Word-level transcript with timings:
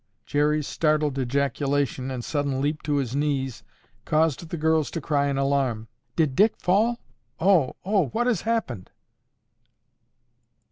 Jerry's 0.25 0.65
startled 0.65 1.19
ejaculation 1.19 2.09
and 2.09 2.25
sudden 2.25 2.59
leap 2.59 2.81
to 2.81 2.95
his 2.95 3.15
knees 3.15 3.61
caused 4.03 4.49
the 4.49 4.57
girls 4.57 4.89
to 4.89 4.99
cry 4.99 5.27
in 5.27 5.37
alarm, 5.37 5.89
"Did 6.15 6.35
Dick 6.35 6.57
fall? 6.57 6.97
Oh! 7.39 7.75
Oh! 7.85 8.07
What 8.07 8.25
has 8.25 8.41
happened?" 8.41 8.89